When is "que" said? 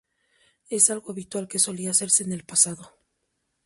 1.47-1.59